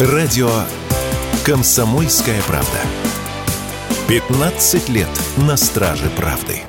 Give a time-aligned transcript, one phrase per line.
[0.00, 0.50] Радио
[1.46, 2.80] «Комсомольская правда».
[4.08, 6.62] 15 лет на страже правды.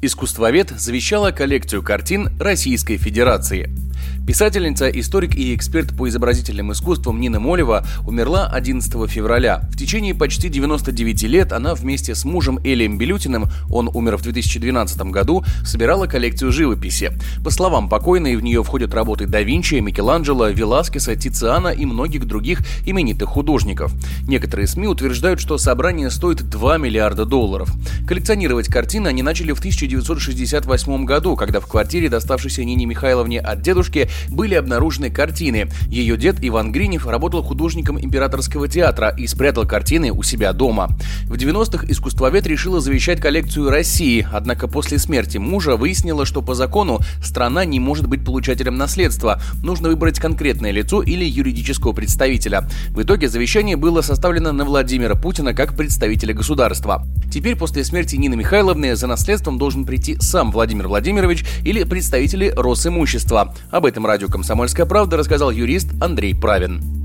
[0.00, 3.70] Искусствовед завещала коллекцию картин Российской Федерации–
[4.26, 9.62] Писательница, историк и эксперт по изобразительным искусствам Нина Молева умерла 11 февраля.
[9.72, 15.00] В течение почти 99 лет она вместе с мужем Элием Белютиным, он умер в 2012
[15.10, 17.12] году, собирала коллекцию живописи.
[17.42, 22.60] По словам покойной, в нее входят работы да Винчи, Микеланджело, Веласкеса, Тициана и многих других
[22.84, 23.94] именитых художников.
[24.26, 27.70] Некоторые СМИ утверждают, что собрание стоит 2 миллиарда долларов.
[28.06, 33.97] Коллекционировать картины они начали в 1968 году, когда в квартире, доставшейся Нине Михайловне от дедушки,
[34.28, 35.68] были обнаружены картины.
[35.88, 40.88] Ее дед Иван Гринев работал художником императорского театра и спрятал картины у себя дома.
[41.24, 47.00] В 90-х искусствовед решила завещать коллекцию России, однако после смерти мужа выяснила, что по закону
[47.22, 49.40] страна не может быть получателем наследства.
[49.62, 52.68] Нужно выбрать конкретное лицо или юридического представителя.
[52.90, 57.06] В итоге завещание было составлено на Владимира Путина как представителя государства.
[57.32, 63.54] Теперь после смерти Нины Михайловны за наследством должен прийти сам Владимир Владимирович или представители Росимущества.
[63.78, 66.97] Об этом радио «Комсомольская правда» рассказал юрист Андрей Правин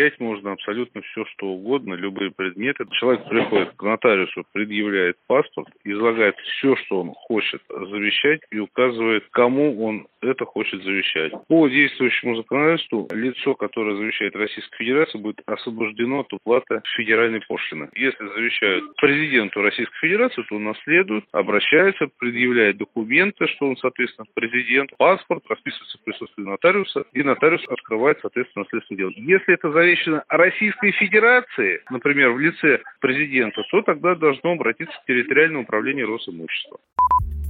[0.00, 2.84] завещать можно абсолютно все, что угодно, любые предметы.
[2.92, 9.84] Человек приходит к нотариусу, предъявляет паспорт, излагает все, что он хочет завещать и указывает, кому
[9.84, 11.32] он это хочет завещать.
[11.48, 17.88] По действующему законодательству лицо, которое завещает Российской Федерации, будет освобождено от уплаты федеральной пошлины.
[17.94, 25.42] Если завещают президенту Российской Федерации, то наследует, обращается, предъявляет документы, что он, соответственно, президент, паспорт,
[25.48, 29.12] расписывается в присутствии нотариуса, и нотариус открывает, соответственно, наследственное дело.
[29.16, 35.62] Если это завещено Российской Федерации, например, в лице президента, то тогда должно обратиться в территориальное
[35.62, 36.78] управление Росимущества.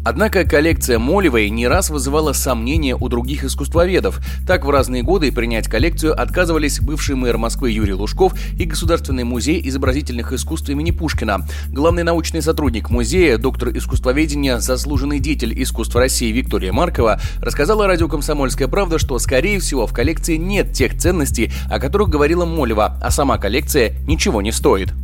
[0.03, 4.20] Однако коллекция Молевой не раз вызывала сомнения у других искусствоведов.
[4.47, 9.61] Так в разные годы принять коллекцию отказывались бывший мэр Москвы Юрий Лужков и Государственный музей
[9.69, 11.47] изобразительных искусств имени Пушкина.
[11.69, 18.69] Главный научный сотрудник музея, доктор искусствоведения, заслуженный деятель искусств России Виктория Маркова рассказала радио «Комсомольская
[18.69, 23.37] правда», что, скорее всего, в коллекции нет тех ценностей, о которых говорила Молева, а сама
[23.37, 24.94] коллекция ничего не стоит.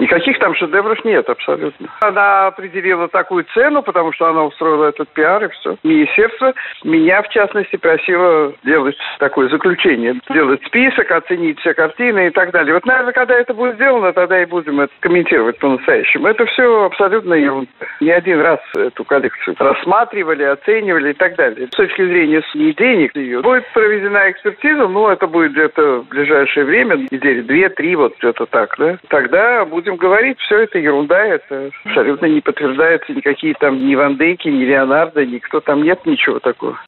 [0.00, 1.88] Никаких там шедевров нет, абсолютно.
[2.00, 5.76] Она определила такую цену, потому что она устроила этот пиар и все.
[5.84, 6.54] Министерство
[6.84, 12.74] меня, в частности, просило делать такое заключение, делать список, оценить все картины и так далее.
[12.74, 16.26] Вот, наверное, когда это будет сделано, тогда и будем это комментировать по-настоящему.
[16.26, 17.70] Это все абсолютно ерунда.
[18.00, 21.68] Не один раз эту коллекцию рассматривали, оценивали и так далее.
[21.68, 26.64] С точки зрения не денег ее, будет проведена экспертиза, ну, это будет где-то в ближайшее
[26.64, 28.98] время, недели две-три, вот где-то так, да.
[29.08, 34.48] Тогда будем говорить, все это ерунда, это абсолютно не подтверждается никакие там ни Ван Дейки,
[34.48, 36.78] ни Леонардо, никто там нет ничего такого.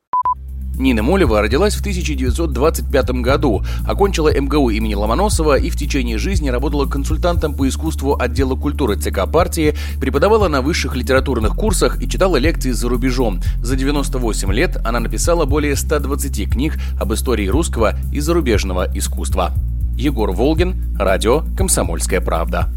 [0.79, 6.89] Нина Молева родилась в 1925 году, окончила МГУ имени Ломоносова и в течение жизни работала
[6.89, 12.71] консультантом по искусству отдела культуры ЦК партии, преподавала на высших литературных курсах и читала лекции
[12.71, 13.41] за рубежом.
[13.61, 19.51] За 98 лет она написала более 120 книг об истории русского и зарубежного искусства.
[19.99, 22.69] Егор Волгин, радио «Комсомольская правда».